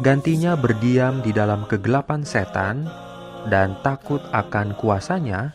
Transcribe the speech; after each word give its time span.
Gantinya 0.00 0.56
berdiam 0.56 1.20
di 1.20 1.34
dalam 1.34 1.66
kegelapan 1.66 2.22
setan 2.22 2.86
dan 3.50 3.74
takut 3.82 4.22
akan 4.30 4.72
kuasanya, 4.78 5.52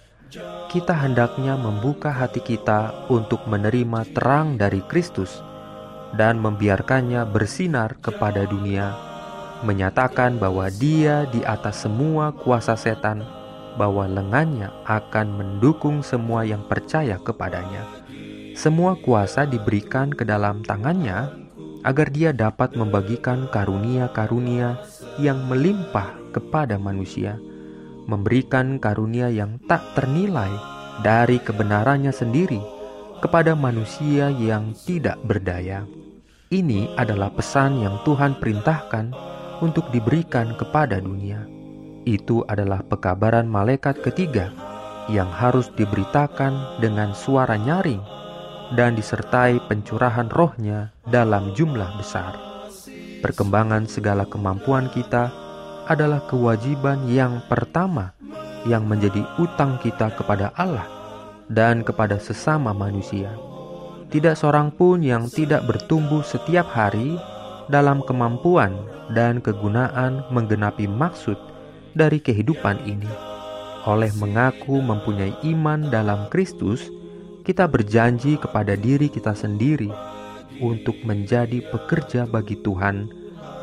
kita 0.67 0.91
hendaknya 0.91 1.55
membuka 1.55 2.11
hati 2.11 2.43
kita 2.43 3.07
untuk 3.07 3.47
menerima 3.47 4.03
terang 4.11 4.59
dari 4.59 4.83
Kristus 4.85 5.39
dan 6.19 6.37
membiarkannya 6.43 7.23
bersinar 7.31 7.95
kepada 8.03 8.43
dunia 8.43 9.06
menyatakan 9.65 10.37
bahwa 10.37 10.69
dia 10.69 11.25
di 11.29 11.41
atas 11.41 11.85
semua 11.85 12.33
kuasa 12.33 12.77
setan, 12.77 13.25
bahwa 13.77 14.09
lengannya 14.09 14.73
akan 14.89 15.27
mendukung 15.37 16.01
semua 16.01 16.43
yang 16.43 16.65
percaya 16.65 17.21
kepadanya. 17.21 17.85
Semua 18.57 18.97
kuasa 18.97 19.45
diberikan 19.45 20.09
ke 20.09 20.25
dalam 20.25 20.65
tangannya 20.65 21.29
agar 21.85 22.09
dia 22.09 22.33
dapat 22.33 22.73
membagikan 22.73 23.45
karunia-karunia 23.53 24.81
yang 25.21 25.45
melimpah 25.45 26.17
kepada 26.33 26.81
manusia, 26.81 27.37
memberikan 28.09 28.81
karunia 28.81 29.29
yang 29.29 29.61
tak 29.69 29.85
ternilai 29.93 30.49
dari 31.05 31.37
kebenarannya 31.37 32.09
sendiri 32.09 32.59
kepada 33.21 33.53
manusia 33.53 34.33
yang 34.33 34.73
tidak 34.73 35.21
berdaya. 35.21 35.85
Ini 36.47 36.95
adalah 36.97 37.29
pesan 37.29 37.83
yang 37.83 38.01
Tuhan 38.07 38.39
perintahkan 38.39 39.36
untuk 39.61 39.89
diberikan 39.93 40.53
kepada 40.57 41.01
dunia. 41.01 41.45
Itu 42.07 42.47
adalah 42.47 42.83
pekabaran 42.87 43.49
malaikat 43.49 43.99
ketiga 43.99 44.53
yang 45.11 45.27
harus 45.27 45.71
diberitakan 45.75 46.79
dengan 46.83 47.11
suara 47.15 47.55
nyaring 47.55 47.99
dan 48.75 48.95
disertai 48.95 49.63
pencurahan 49.67 50.27
rohnya 50.27 50.91
dalam 51.07 51.55
jumlah 51.55 51.99
besar. 51.99 52.35
Perkembangan 53.23 53.87
segala 53.87 54.27
kemampuan 54.27 54.91
kita 54.91 55.31
adalah 55.87 56.23
kewajiban 56.27 57.07
yang 57.07 57.39
pertama 57.47 58.11
yang 58.67 58.83
menjadi 58.83 59.23
utang 59.39 59.79
kita 59.79 60.11
kepada 60.11 60.51
Allah 60.59 60.87
dan 61.47 61.81
kepada 61.87 62.19
sesama 62.19 62.75
manusia. 62.75 63.31
Tidak 64.07 64.35
seorang 64.35 64.71
pun 64.71 65.03
yang 65.03 65.27
tidak 65.27 65.67
bertumbuh 65.67 66.23
setiap 66.23 66.67
hari 66.71 67.15
dalam 67.67 68.03
kemampuan 68.03 68.75
dan 69.13 69.39
kegunaan 69.39 70.25
menggenapi 70.31 70.89
maksud 70.89 71.37
dari 71.95 72.19
kehidupan 72.21 72.83
ini. 72.83 73.09
Oleh 73.87 74.11
mengaku 74.19 74.83
mempunyai 74.83 75.31
iman 75.47 75.87
dalam 75.87 76.27
Kristus, 76.27 76.91
kita 77.47 77.63
berjanji 77.71 78.35
kepada 78.35 78.75
diri 78.75 79.07
kita 79.07 79.31
sendiri 79.31 79.87
untuk 80.59 80.99
menjadi 81.07 81.63
pekerja 81.71 82.27
bagi 82.27 82.59
Tuhan, 82.59 83.07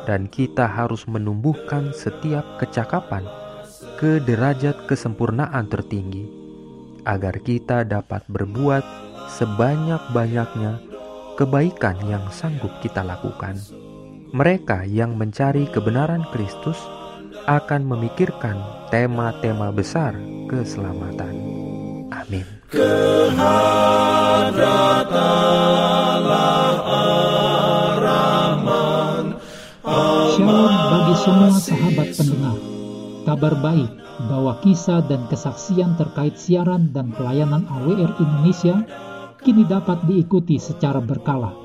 dan 0.09 0.25
kita 0.29 0.65
harus 0.65 1.05
menumbuhkan 1.05 1.93
setiap 1.93 2.57
kecakapan 2.57 3.25
ke 4.01 4.17
derajat 4.21 4.89
kesempurnaan 4.89 5.69
tertinggi, 5.69 6.25
agar 7.05 7.37
kita 7.45 7.85
dapat 7.85 8.25
berbuat 8.25 8.81
sebanyak-banyaknya 9.37 10.81
kebaikan 11.37 11.97
yang 12.09 12.25
sanggup 12.33 12.73
kita 12.81 13.05
lakukan. 13.05 13.84
Mereka 14.33 14.89
yang 14.89 15.21
mencari 15.21 15.69
kebenaran 15.69 16.25
Kristus 16.33 16.81
akan 17.45 17.85
memikirkan 17.85 18.57
tema-tema 18.89 19.69
besar 19.69 20.17
keselamatan. 20.49 21.33
Amin. 22.09 22.45
Shalom 30.33 30.73
bagi 30.73 31.15
semua 31.21 31.49
sahabat 31.61 32.09
pendengar. 32.17 32.57
Kabar 33.29 33.53
baik 33.61 33.91
bahwa 34.25 34.57
kisah 34.65 35.05
dan 35.05 35.29
kesaksian 35.29 35.93
terkait 36.01 36.33
siaran 36.39 36.89
dan 36.89 37.13
pelayanan 37.13 37.69
AWR 37.69 38.17
Indonesia 38.17 38.81
kini 39.45 39.69
dapat 39.69 40.01
diikuti 40.09 40.57
secara 40.57 40.97
berkala 40.97 41.64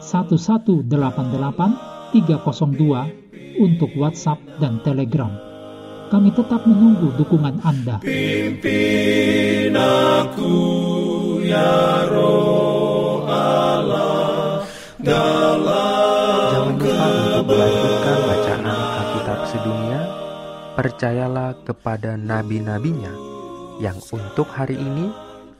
1188 0.00 0.86
302 2.14 3.62
untuk 3.62 3.90
WhatsApp 3.98 4.38
dan 4.62 4.78
Telegram. 4.86 5.30
Kami 6.08 6.32
tetap 6.32 6.64
menunggu 6.64 7.12
dukungan 7.20 7.60
Anda. 7.60 8.00
Pimpin 8.00 9.76
aku 9.76 10.56
ya 11.44 12.08
roh 12.08 13.28
Allah 13.28 14.64
dalam 14.96 15.68
Jangan 16.48 16.72
lupa 16.80 17.04
untuk 17.12 17.44
melanjutkan 17.52 18.18
bacaan 18.24 18.64
Alkitab 18.72 19.40
sedunia. 19.52 20.00
Percayalah 20.80 21.52
kepada 21.66 22.16
nabi-nabinya 22.16 23.12
yang 23.84 24.00
untuk 24.08 24.48
hari 24.48 24.80
ini 24.80 25.12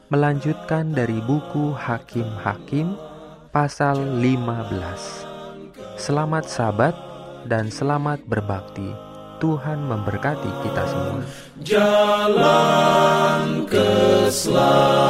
melanjutkan 0.09 0.97
dari 0.97 1.21
buku 1.21 1.77
Hakim-Hakim 1.77 3.08
pasal 3.49 3.97
15. 4.21 5.97
Selamat 5.97 6.45
sabat 6.45 6.93
dan 7.49 7.73
selamat 7.73 8.21
berbakti. 8.29 8.93
Tuhan 9.41 9.89
memberkati 9.89 10.51
kita 10.61 10.83
semua. 10.85 11.23
jalan 11.63 12.43
keselamatan. 13.65 15.08